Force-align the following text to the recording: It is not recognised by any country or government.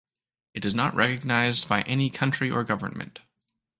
It 0.55 0.65
is 0.65 0.73
not 0.73 0.95
recognised 0.95 1.69
by 1.69 1.83
any 1.83 2.09
country 2.09 2.49
or 2.49 2.63
government. 2.63 3.19